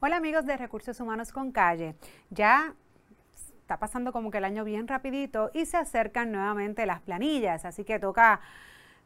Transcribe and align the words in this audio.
Hola 0.00 0.18
amigos 0.18 0.46
de 0.46 0.56
Recursos 0.56 1.00
Humanos 1.00 1.32
con 1.32 1.50
Calle. 1.50 1.96
Ya 2.30 2.72
está 3.62 3.80
pasando 3.80 4.12
como 4.12 4.30
que 4.30 4.38
el 4.38 4.44
año 4.44 4.62
bien 4.62 4.86
rapidito 4.86 5.50
y 5.52 5.66
se 5.66 5.76
acercan 5.76 6.30
nuevamente 6.30 6.86
las 6.86 7.00
planillas, 7.00 7.64
así 7.64 7.82
que 7.82 7.98
toca 7.98 8.40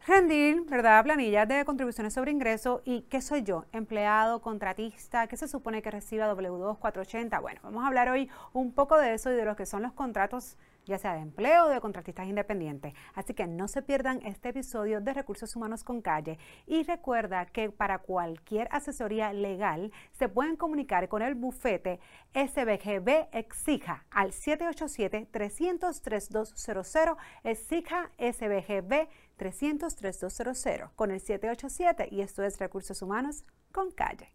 rendir, 0.06 0.66
¿verdad? 0.66 1.02
Planillas 1.02 1.48
de 1.48 1.64
contribuciones 1.64 2.12
sobre 2.12 2.30
ingreso 2.30 2.82
y 2.84 3.06
qué 3.08 3.22
soy 3.22 3.42
yo, 3.42 3.64
empleado, 3.72 4.42
contratista, 4.42 5.28
qué 5.28 5.38
se 5.38 5.48
supone 5.48 5.80
que 5.80 5.90
reciba 5.90 6.30
W2 6.30 6.76
480. 6.78 7.40
Bueno, 7.40 7.60
vamos 7.62 7.84
a 7.84 7.86
hablar 7.86 8.10
hoy 8.10 8.28
un 8.52 8.74
poco 8.74 8.98
de 8.98 9.14
eso 9.14 9.32
y 9.32 9.34
de 9.34 9.46
lo 9.46 9.56
que 9.56 9.64
son 9.64 9.80
los 9.80 9.94
contratos 9.94 10.58
ya 10.84 10.98
sea 10.98 11.14
de 11.14 11.20
empleo 11.20 11.66
o 11.66 11.68
de 11.68 11.80
contratistas 11.80 12.26
independientes. 12.26 12.92
Así 13.14 13.34
que 13.34 13.46
no 13.46 13.68
se 13.68 13.82
pierdan 13.82 14.20
este 14.24 14.48
episodio 14.50 15.00
de 15.00 15.14
Recursos 15.14 15.56
Humanos 15.56 15.84
con 15.84 16.02
Calle 16.02 16.38
y 16.66 16.82
recuerda 16.82 17.46
que 17.46 17.70
para 17.70 17.98
cualquier 17.98 18.68
asesoría 18.70 19.32
legal 19.32 19.92
se 20.12 20.28
pueden 20.28 20.56
comunicar 20.56 21.08
con 21.08 21.22
el 21.22 21.34
bufete 21.34 22.00
SBGB 22.34 23.28
Exija 23.32 24.04
al 24.10 24.32
787-300-3200, 24.32 27.16
Exija 27.44 28.10
SBGB 28.18 29.08
300-3200 29.38 30.90
con 30.94 31.10
el 31.10 31.20
787 31.20 32.08
y 32.10 32.20
esto 32.20 32.42
es 32.44 32.58
Recursos 32.58 33.00
Humanos 33.02 33.44
con 33.72 33.90
Calle. 33.90 34.30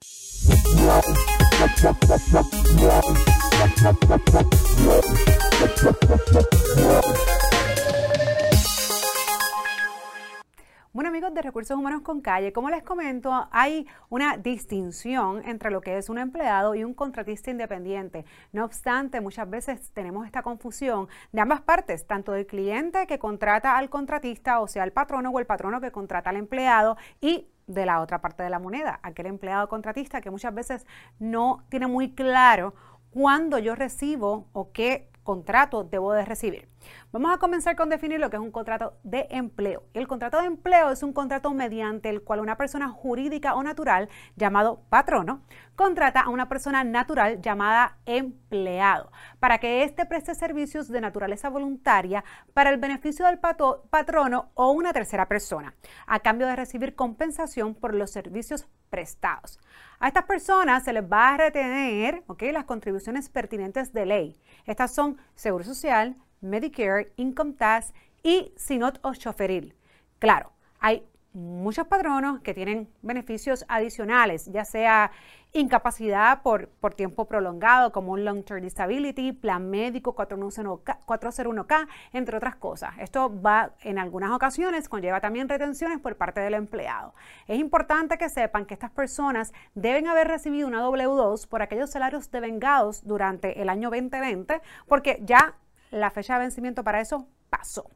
Humanos 11.76 12.02
con 12.02 12.22
Calle, 12.22 12.54
como 12.54 12.70
les 12.70 12.84
comento, 12.84 13.48
hay 13.52 13.88
una 14.10 14.38
distinción 14.38 15.42
entre 15.46 15.72
lo 15.72 15.82
que 15.82 15.98
es 15.98 16.10
un 16.10 16.18
empleado 16.18 16.76
y 16.76 16.84
un 16.84 16.94
contratista 16.94 17.52
independiente. 17.52 18.26
No 18.54 18.64
obstante, 18.64 19.22
muchas 19.22 19.50
veces 19.50 19.92
tenemos 19.92 20.26
esta 20.26 20.44
confusión 20.44 21.08
de 21.32 21.42
ambas 21.42 21.62
partes, 21.62 22.08
tanto 22.08 22.32
del 22.32 22.46
cliente 22.46 23.08
que 23.08 23.20
contrata 23.20 23.78
al 23.78 23.90
contratista, 23.90 24.60
o 24.60 24.68
sea, 24.68 24.84
el 24.84 24.94
patrono 24.94 25.32
o 25.32 25.40
el 25.40 25.46
patrono 25.46 25.82
que 25.82 25.92
contrata 25.92 26.30
al 26.30 26.38
empleado 26.38 26.98
y 27.20 27.48
de 27.68 27.86
la 27.86 28.02
otra 28.02 28.22
parte 28.22 28.44
de 28.44 28.50
la 28.50 28.60
moneda, 28.60 29.00
aquel 29.04 29.26
empleado 29.26 29.68
contratista 29.68 30.22
que 30.22 30.32
muchas 30.32 30.54
veces 30.54 30.88
no 31.20 31.66
tiene 31.70 31.88
muy 31.88 32.14
claro 32.14 32.74
cuándo 33.12 33.60
yo 33.60 33.76
recibo 33.76 34.48
o 34.54 34.72
qué 34.72 35.10
contrato 35.28 35.84
debo 35.84 36.14
de 36.14 36.24
recibir. 36.24 36.70
Vamos 37.12 37.34
a 37.34 37.38
comenzar 37.38 37.76
con 37.76 37.90
definir 37.90 38.18
lo 38.18 38.30
que 38.30 38.38
es 38.38 38.42
un 38.42 38.50
contrato 38.50 38.94
de 39.04 39.28
empleo. 39.30 39.84
El 39.94 40.08
contrato 40.08 40.40
de 40.40 40.48
empleo 40.48 40.90
es 40.90 41.04
un 41.04 41.12
contrato 41.12 41.52
mediante 41.52 42.08
el 42.08 42.24
cual 42.24 42.40
una 42.40 42.56
persona 42.56 42.88
jurídica 42.88 43.54
o 43.54 43.62
natural 43.62 44.08
llamado 44.38 44.84
patrono 44.90 45.42
contrata 45.76 46.22
a 46.22 46.30
una 46.30 46.48
persona 46.48 46.86
natural 46.86 47.42
llamada 47.42 47.98
empleado 48.06 49.12
para 49.42 49.58
que 49.58 49.84
éste 49.84 50.06
preste 50.06 50.34
servicios 50.34 50.88
de 50.88 51.02
naturaleza 51.02 51.50
voluntaria 51.50 52.24
para 52.54 52.70
el 52.70 52.78
beneficio 52.78 53.26
del 53.26 53.38
patrono 53.38 54.52
o 54.54 54.72
una 54.72 54.94
tercera 54.94 55.28
persona, 55.28 55.76
a 56.08 56.22
cambio 56.22 56.48
de 56.48 56.56
recibir 56.56 56.96
compensación 56.96 57.76
por 57.76 57.94
los 57.94 58.12
servicios 58.12 58.66
prestados. 58.90 59.60
A 60.00 60.08
estas 60.08 60.26
personas 60.26 60.84
se 60.84 60.94
les 60.94 61.04
va 61.04 61.34
a 61.34 61.38
retener 61.38 62.24
las 62.54 62.66
contribuciones 62.66 63.30
pertinentes 63.30 63.94
de 63.94 64.06
ley. 64.06 64.40
Estas 64.66 64.94
son 64.94 65.18
Seguro 65.36 65.64
Social, 65.64 66.16
Medicare, 66.42 67.12
Income 67.16 67.54
Tax 67.54 67.94
y 68.24 68.54
Sinot 68.56 69.00
o 69.02 69.14
Choferil. 69.14 69.76
Claro, 70.20 70.52
hay 70.80 71.08
muchos 71.38 71.88
patronos 71.88 72.42
que 72.42 72.54
tienen 72.54 72.90
beneficios 73.02 73.64
adicionales, 73.68 74.50
ya 74.52 74.66
sea 74.66 75.12
incapacidad 75.54 76.42
por, 76.42 76.68
por 76.68 76.94
tiempo 76.94 77.26
prolongado, 77.26 77.92
como 77.92 78.12
un 78.12 78.26
Long 78.26 78.44
Term 78.44 78.62
Disability, 78.62 79.32
plan 79.32 79.70
médico 79.70 80.16
401K, 80.16 81.88
entre 82.14 82.38
otras 82.38 82.56
cosas. 82.56 82.94
Esto 83.00 83.32
va 83.42 83.72
en 83.82 84.00
algunas 84.00 84.32
ocasiones, 84.32 84.90
conlleva 84.90 85.22
también 85.22 85.48
retenciones 85.48 86.00
por 86.00 86.16
parte 86.18 86.42
del 86.42 86.56
empleado. 86.56 87.14
Es 87.48 87.60
importante 87.60 88.18
que 88.18 88.30
sepan 88.30 88.66
que 88.66 88.74
estas 88.74 88.92
personas 88.92 89.54
deben 89.74 90.08
haber 90.08 90.28
recibido 90.28 90.68
una 90.68 90.84
W2 90.84 91.48
por 91.48 91.62
aquellos 91.62 91.92
salarios 91.92 92.30
devengados 92.32 93.06
durante 93.06 93.62
el 93.62 93.70
año 93.70 93.90
2020, 93.90 94.62
porque 94.88 95.20
ya 95.22 95.56
la 95.92 96.12
fecha 96.12 96.34
de 96.34 96.42
vencimiento 96.42 96.84
para 96.84 97.00
eso 97.00 97.28
pasó. 97.50 97.90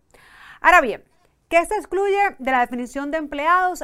Ahora 0.61 0.79
bien, 0.79 1.03
¿qué 1.51 1.65
se 1.65 1.75
excluye 1.75 2.17
de 2.39 2.51
la 2.51 2.61
definición 2.61 3.11
de 3.11 3.17
empleados 3.17 3.83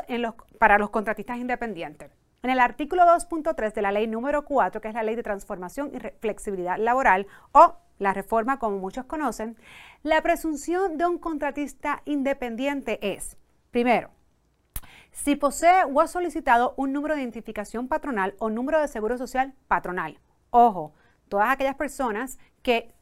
para 0.57 0.77
los 0.79 0.89
contratistas 0.89 1.37
independientes? 1.37 2.09
En 2.41 2.49
el 2.49 2.61
artículo 2.61 3.03
2.3 3.03 3.73
de 3.73 3.81
la 3.81 3.91
ley 3.91 4.07
número 4.07 4.45
4, 4.45 4.79
que 4.79 4.87
es 4.87 4.93
la 4.93 5.03
ley 5.03 5.15
de 5.15 5.23
transformación 5.23 5.91
y 5.93 5.99
flexibilidad 6.21 6.77
laboral, 6.77 7.27
o 7.51 7.75
la 7.99 8.13
reforma 8.13 8.57
como 8.57 8.77
muchos 8.77 9.03
conocen, 9.03 9.57
la 10.01 10.21
presunción 10.21 10.97
de 10.97 11.07
un 11.07 11.17
contratista 11.17 12.03
independiente 12.05 12.99
es, 13.01 13.35
primero, 13.69 14.11
si 15.11 15.35
posee 15.35 15.83
o 15.91 15.99
ha 15.99 16.07
solicitado 16.07 16.73
un 16.77 16.93
número 16.93 17.15
de 17.15 17.21
identificación 17.21 17.89
patronal 17.89 18.35
o 18.39 18.49
número 18.49 18.79
de 18.79 18.87
seguro 18.87 19.17
social 19.17 19.53
patronal. 19.67 20.21
Ojo, 20.51 20.93
todas 21.27 21.49
aquellas 21.49 21.75
personas 21.75 22.39
que 22.61 22.93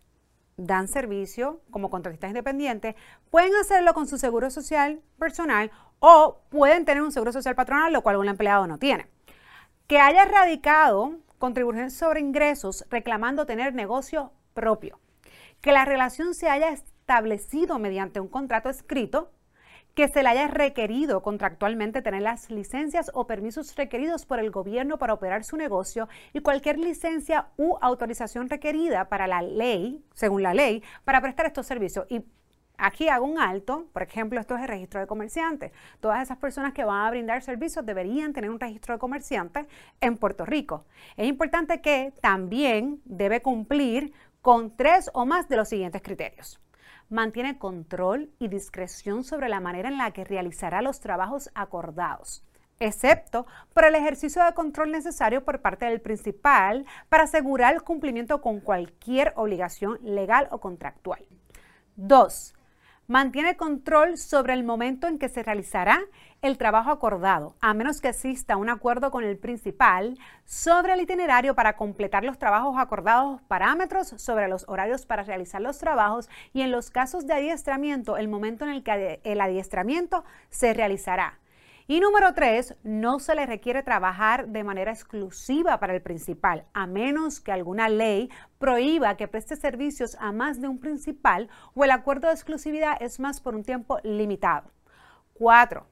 dan 0.57 0.87
servicio 0.87 1.61
como 1.69 1.89
contratistas 1.89 2.29
independientes 2.29 2.95
pueden 3.29 3.53
hacerlo 3.55 3.93
con 3.93 4.07
su 4.07 4.17
seguro 4.17 4.49
social 4.49 5.01
personal 5.19 5.71
o 5.99 6.41
pueden 6.49 6.85
tener 6.85 7.03
un 7.03 7.11
seguro 7.11 7.31
social 7.31 7.55
patronal, 7.55 7.91
lo 7.91 8.01
cual 8.01 8.17
un 8.17 8.29
empleado 8.29 8.67
no 8.67 8.77
tiene. 8.77 9.07
Que 9.87 9.99
haya 9.99 10.25
radicado 10.25 11.17
contribuciones 11.37 11.95
sobre 11.95 12.21
ingresos 12.21 12.85
reclamando 12.89 13.45
tener 13.45 13.73
negocio 13.73 14.31
propio, 14.53 14.99
que 15.61 15.71
la 15.71 15.85
relación 15.85 16.33
se 16.33 16.49
haya 16.49 16.69
establecido 16.69 17.77
mediante 17.77 18.19
un 18.19 18.27
contrato 18.27 18.69
escrito, 18.69 19.31
que 19.95 20.09
se 20.09 20.21
le 20.21 20.29
haya 20.29 20.47
requerido 20.47 21.23
contractualmente 21.23 22.01
tener 22.01 22.21
las 22.21 22.51
licencias 22.51 23.09
o 23.13 23.27
permisos 23.27 23.75
requeridos 23.75 24.25
por 24.25 24.39
el 24.39 24.51
gobierno 24.51 24.97
para 24.97 25.13
operar 25.13 25.45
su 25.45 25.55
negocio 25.55 26.09
y 26.33 26.41
cualquier 26.41 26.77
licencia 26.77 27.47
u 27.57 27.77
autorización 27.81 28.49
requerida 28.49 29.07
para 29.07 29.25
la 29.25 29.41
ley, 29.41 30.03
según 30.13 30.43
la 30.43 30.53
ley, 30.53 30.83
para 31.05 31.21
prestar 31.21 31.45
estos 31.45 31.65
servicios. 31.65 32.05
Y 32.09 32.23
Aquí 32.77 33.07
hago 33.07 33.25
un 33.25 33.39
alto, 33.39 33.87
por 33.93 34.03
ejemplo, 34.03 34.37
esto 34.37 34.55
es 34.55 34.61
el 34.61 34.67
registro 34.67 34.99
de 34.99 35.07
comerciantes. 35.07 35.71
Todas 36.01 36.21
esas 36.21 36.37
personas 36.37 36.73
que 36.73 36.83
van 36.83 37.05
a 37.05 37.09
brindar 37.09 37.41
servicios 37.41 37.85
deberían 37.85 38.33
tener 38.33 38.49
un 38.49 38.59
registro 38.59 38.93
de 38.93 38.99
comerciantes 38.99 39.65
en 40.01 40.17
Puerto 40.17 40.45
Rico. 40.45 40.83
Es 41.15 41.25
importante 41.25 41.79
que 41.79 42.11
también 42.21 43.01
debe 43.05 43.41
cumplir 43.41 44.11
con 44.41 44.75
tres 44.75 45.09
o 45.13 45.25
más 45.25 45.47
de 45.47 45.55
los 45.55 45.69
siguientes 45.69 46.01
criterios. 46.01 46.59
Mantiene 47.09 47.57
control 47.57 48.31
y 48.39 48.47
discreción 48.47 49.23
sobre 49.23 49.49
la 49.49 49.59
manera 49.59 49.89
en 49.89 49.97
la 49.97 50.11
que 50.11 50.23
realizará 50.23 50.81
los 50.81 50.99
trabajos 50.99 51.49
acordados 51.53 52.43
excepto 52.79 53.45
por 53.73 53.85
el 53.85 53.95
ejercicio 53.95 54.43
de 54.43 54.53
control 54.53 54.91
necesario 54.91 55.43
por 55.43 55.61
parte 55.61 55.85
del 55.85 56.01
principal 56.01 56.85
para 57.09 57.23
asegurar 57.23 57.73
el 57.73 57.83
cumplimiento 57.83 58.41
con 58.41 58.59
cualquier 58.59 59.33
obligación 59.35 59.97
legal 60.01 60.47
o 60.51 60.59
contractual. 60.59 61.25
Dos, 61.95 62.53
mantiene 63.07 63.55
control 63.55 64.17
sobre 64.17 64.53
el 64.53 64.63
momento 64.63 65.07
en 65.07 65.19
que 65.19 65.29
se 65.29 65.43
realizará 65.43 66.01
el 66.41 66.57
trabajo 66.57 66.91
acordado, 66.91 67.55
a 67.61 67.73
menos 67.73 68.01
que 68.01 68.09
exista 68.09 68.57
un 68.57 68.69
acuerdo 68.69 69.11
con 69.11 69.23
el 69.23 69.37
principal 69.37 70.17
sobre 70.45 70.93
el 70.93 71.01
itinerario 71.01 71.55
para 71.55 71.75
completar 71.75 72.23
los 72.23 72.37
trabajos 72.37 72.75
acordados, 72.77 73.41
parámetros 73.43 74.13
sobre 74.17 74.47
los 74.47 74.65
horarios 74.67 75.05
para 75.05 75.23
realizar 75.23 75.61
los 75.61 75.77
trabajos 75.77 76.29
y 76.53 76.61
en 76.61 76.71
los 76.71 76.89
casos 76.89 77.25
de 77.25 77.33
adiestramiento, 77.33 78.17
el 78.17 78.27
momento 78.27 78.65
en 78.65 78.71
el 78.71 78.83
que 78.83 79.19
el 79.23 79.41
adiestramiento 79.41 80.23
se 80.49 80.73
realizará. 80.73 81.39
Y 81.87 81.99
número 81.99 82.33
tres, 82.33 82.75
no 82.81 83.19
se 83.19 83.35
le 83.35 83.45
requiere 83.45 83.83
trabajar 83.83 84.47
de 84.47 84.63
manera 84.63 84.91
exclusiva 84.91 85.79
para 85.79 85.93
el 85.93 86.01
principal, 86.01 86.65
a 86.73 86.87
menos 86.87 87.39
que 87.39 87.51
alguna 87.51 87.89
ley 87.89 88.31
prohíba 88.57 89.17
que 89.17 89.27
preste 89.27 89.55
servicios 89.55 90.17
a 90.19 90.31
más 90.31 90.59
de 90.59 90.67
un 90.67 90.79
principal 90.79 91.47
o 91.75 91.83
el 91.83 91.91
acuerdo 91.91 92.27
de 92.27 92.33
exclusividad 92.33 92.97
es 93.01 93.19
más 93.19 93.39
por 93.39 93.53
un 93.53 93.63
tiempo 93.63 93.99
limitado. 94.01 94.71
Cuatro, 95.35 95.85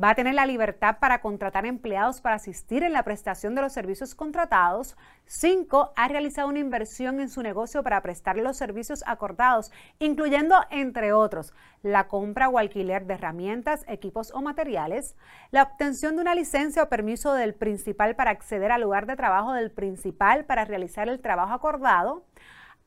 va 0.00 0.10
a 0.10 0.14
tener 0.14 0.34
la 0.34 0.46
libertad 0.46 0.98
para 1.00 1.20
contratar 1.20 1.66
empleados 1.66 2.20
para 2.20 2.36
asistir 2.36 2.82
en 2.82 2.92
la 2.92 3.02
prestación 3.02 3.54
de 3.54 3.62
los 3.62 3.72
servicios 3.72 4.14
contratados. 4.14 4.96
5. 5.26 5.92
Ha 5.96 6.08
realizado 6.08 6.48
una 6.48 6.60
inversión 6.60 7.20
en 7.20 7.28
su 7.28 7.42
negocio 7.42 7.82
para 7.82 8.00
prestarle 8.00 8.42
los 8.42 8.56
servicios 8.56 9.04
acordados, 9.06 9.70
incluyendo, 9.98 10.56
entre 10.70 11.12
otros, 11.12 11.52
la 11.82 12.08
compra 12.08 12.48
o 12.48 12.58
alquiler 12.58 13.06
de 13.06 13.14
herramientas, 13.14 13.84
equipos 13.86 14.32
o 14.32 14.40
materiales, 14.40 15.14
la 15.50 15.64
obtención 15.64 16.16
de 16.16 16.22
una 16.22 16.34
licencia 16.34 16.82
o 16.82 16.88
permiso 16.88 17.34
del 17.34 17.54
principal 17.54 18.16
para 18.16 18.30
acceder 18.30 18.72
al 18.72 18.82
lugar 18.82 19.06
de 19.06 19.16
trabajo 19.16 19.52
del 19.52 19.70
principal 19.70 20.44
para 20.44 20.64
realizar 20.64 21.08
el 21.08 21.20
trabajo 21.20 21.52
acordado, 21.52 22.24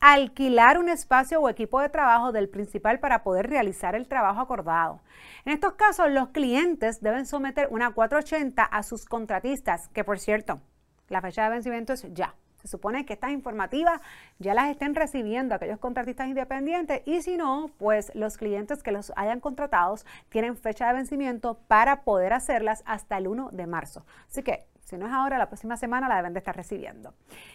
alquilar 0.00 0.78
un 0.78 0.88
espacio 0.88 1.40
o 1.40 1.48
equipo 1.48 1.80
de 1.80 1.88
trabajo 1.88 2.32
del 2.32 2.48
principal 2.48 3.00
para 3.00 3.22
poder 3.22 3.48
realizar 3.48 3.94
el 3.94 4.08
trabajo 4.08 4.40
acordado. 4.40 5.00
En 5.44 5.52
estos 5.52 5.74
casos, 5.74 6.10
los 6.10 6.28
clientes 6.28 7.00
deben 7.00 7.26
someter 7.26 7.68
una 7.70 7.92
480 7.92 8.62
a 8.62 8.82
sus 8.82 9.04
contratistas, 9.06 9.88
que 9.88 10.04
por 10.04 10.18
cierto, 10.18 10.60
la 11.08 11.20
fecha 11.20 11.44
de 11.44 11.50
vencimiento 11.50 11.92
es 11.92 12.06
ya. 12.12 12.34
Se 12.56 12.68
supone 12.68 13.06
que 13.06 13.12
estas 13.12 13.30
informativas 13.30 14.00
ya 14.38 14.52
las 14.52 14.70
estén 14.70 14.94
recibiendo 14.94 15.54
aquellos 15.54 15.78
contratistas 15.78 16.26
independientes 16.26 17.02
y 17.04 17.22
si 17.22 17.36
no, 17.36 17.70
pues 17.78 18.10
los 18.14 18.36
clientes 18.36 18.82
que 18.82 18.90
los 18.90 19.12
hayan 19.14 19.40
contratados 19.40 20.04
tienen 20.30 20.56
fecha 20.56 20.88
de 20.88 20.94
vencimiento 20.94 21.58
para 21.68 22.02
poder 22.02 22.32
hacerlas 22.32 22.82
hasta 22.86 23.18
el 23.18 23.28
1 23.28 23.50
de 23.52 23.66
marzo. 23.66 24.04
Así 24.28 24.42
que 24.42 24.66
si 24.86 24.96
no 24.96 25.06
es 25.06 25.12
ahora, 25.12 25.36
la 25.36 25.48
próxima 25.48 25.76
semana 25.76 26.08
la 26.08 26.14
deben 26.14 26.32
de 26.32 26.38
estar 26.38 26.54
recibiendo. 26.54 27.12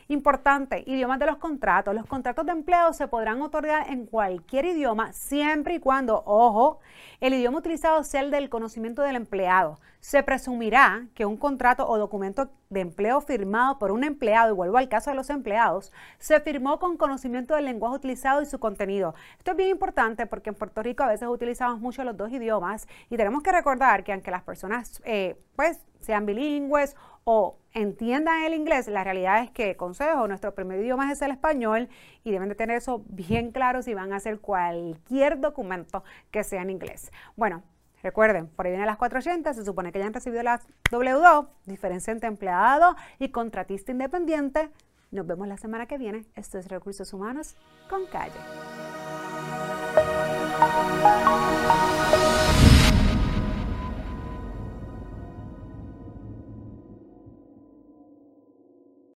Importante, 0.10 0.84
idiomas 0.86 1.18
de 1.18 1.28
los 1.28 1.38
contratos. 1.38 1.96
Los 1.96 2.06
contratos 2.06 2.46
de 2.46 2.52
empleo 2.52 2.92
se 2.92 3.08
podrán 3.08 3.42
otorgar 3.42 3.90
en 3.90 4.06
cualquier 4.06 4.66
idioma 4.66 5.14
siempre 5.14 5.76
y 5.76 5.80
cuando, 5.80 6.24
ojo, 6.26 6.82
el 7.22 7.34
idioma 7.34 7.60
utilizado 7.60 8.04
sea 8.04 8.20
el 8.20 8.32
del 8.32 8.50
conocimiento 8.50 9.02
del 9.02 9.16
empleado. 9.16 9.80
Se 10.02 10.24
presumirá 10.24 11.06
que 11.14 11.26
un 11.26 11.38
contrato 11.38 11.88
o 11.88 11.98
documento 11.98 12.50
de 12.70 12.82
empleo 12.82 13.22
firmado 13.22 13.78
por 13.78 13.92
un 13.92 14.04
empleado, 14.04 14.52
y 14.52 14.56
vuelvo 14.56 14.78
al 14.78 14.90
caso 14.90 15.12
de 15.12 15.16
los 15.16 15.30
empleados, 15.30 15.94
se 16.20 16.40
firmó 16.42 16.80
con 16.80 16.98
conocimiento 16.98 17.56
del 17.56 17.66
lenguaje 17.66 17.96
utilizado 17.96 18.42
y 18.42 18.46
su 18.46 18.60
contenido. 18.60 19.14
Esto 19.38 19.52
es 19.52 19.58
bien 19.58 19.70
importante 19.70 20.26
porque 20.26 20.50
en 20.50 20.56
Puerto 20.56 20.82
Rico 20.84 21.04
a 21.04 21.08
veces 21.08 21.30
utilizamos 21.30 21.80
mucho 21.80 22.04
los 22.04 22.18
dos 22.18 22.32
idiomas 22.32 22.88
y 23.10 23.16
tenemos 23.16 23.44
que 23.44 23.52
recordar 23.52 24.04
que 24.04 24.12
aunque 24.12 24.32
las 24.32 24.44
personas 24.44 25.02
eh, 25.06 25.38
pues 25.62 25.80
sean 26.00 26.26
bilingües 26.26 26.96
o 27.24 27.60
entiendan 27.74 28.42
el 28.46 28.56
inglés, 28.56 28.88
la 28.88 29.04
realidad 29.04 29.44
es 29.44 29.52
que, 29.52 29.78
consejo, 29.78 30.28
nuestro 30.28 30.56
primer 30.56 30.80
idioma 30.80 31.12
es 31.12 31.22
el 31.22 31.30
español 31.30 31.88
y 32.24 32.32
deben 32.32 32.50
de 32.50 32.56
tener 32.56 32.78
eso 32.78 33.04
bien 33.10 33.52
claro 33.52 33.84
si 33.84 33.94
van 33.94 34.12
a 34.12 34.16
hacer 34.16 34.40
cualquier 34.40 35.40
documento 35.40 36.04
que 36.32 36.44
sea 36.44 36.64
en 36.64 36.72
inglés. 36.72 37.12
Bueno, 37.36 37.62
recuerden, 38.02 38.48
por 38.48 38.66
ahí 38.66 38.72
vienen 38.72 38.88
las 38.88 38.98
480, 38.98 39.54
se 39.54 39.64
supone 39.64 39.92
que 39.92 40.00
ya 40.00 40.08
han 40.08 40.16
recibido 40.16 40.42
las 40.42 40.66
W2, 40.90 41.48
diferencia 41.68 42.12
entre 42.12 42.30
empleado 42.30 42.96
y 43.20 43.30
contratista 43.30 43.92
independiente. 43.92 44.72
Nos 45.12 45.28
vemos 45.28 45.48
la 45.48 45.58
semana 45.58 45.86
que 45.86 46.00
viene. 46.00 46.26
Esto 46.36 46.58
es 46.58 46.70
Recursos 46.70 47.14
Humanos 47.14 47.56
con 47.88 48.08
Calle. 48.08 48.34